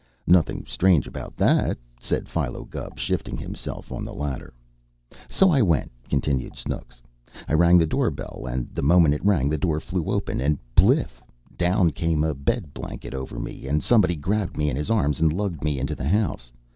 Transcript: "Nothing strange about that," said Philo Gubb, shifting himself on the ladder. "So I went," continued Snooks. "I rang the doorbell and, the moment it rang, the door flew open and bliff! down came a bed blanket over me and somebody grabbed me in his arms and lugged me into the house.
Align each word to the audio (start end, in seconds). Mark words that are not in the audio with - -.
"Nothing 0.25 0.65
strange 0.65 1.05
about 1.05 1.37
that," 1.37 1.77
said 1.99 2.27
Philo 2.27 2.63
Gubb, 2.65 2.97
shifting 2.97 3.37
himself 3.37 3.91
on 3.91 4.03
the 4.03 4.15
ladder. 4.15 4.51
"So 5.29 5.51
I 5.51 5.61
went," 5.61 5.91
continued 6.09 6.57
Snooks. 6.57 7.03
"I 7.47 7.53
rang 7.53 7.77
the 7.77 7.85
doorbell 7.85 8.47
and, 8.49 8.67
the 8.73 8.81
moment 8.81 9.13
it 9.13 9.23
rang, 9.23 9.47
the 9.47 9.59
door 9.59 9.79
flew 9.79 10.07
open 10.09 10.41
and 10.41 10.57
bliff! 10.73 11.21
down 11.55 11.91
came 11.91 12.23
a 12.23 12.33
bed 12.33 12.73
blanket 12.73 13.13
over 13.13 13.39
me 13.39 13.67
and 13.67 13.83
somebody 13.83 14.15
grabbed 14.15 14.57
me 14.57 14.71
in 14.71 14.75
his 14.75 14.89
arms 14.89 15.19
and 15.19 15.31
lugged 15.31 15.63
me 15.63 15.77
into 15.77 15.93
the 15.93 16.09
house. 16.09 16.51